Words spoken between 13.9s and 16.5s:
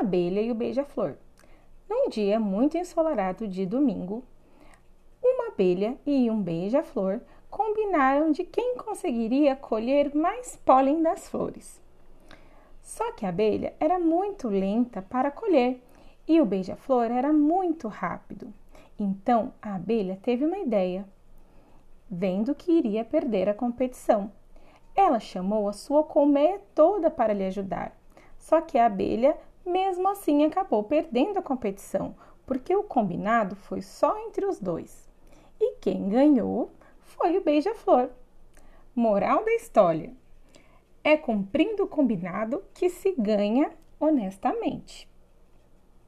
muito lenta para colher e o